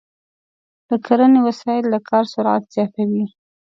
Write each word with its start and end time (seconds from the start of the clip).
د 0.87 0.89
کرنې 1.05 1.39
وسایل 1.47 1.85
د 1.89 1.95
کار 2.09 2.23
سرعت 2.33 2.63
زیاتوي. 2.73 3.25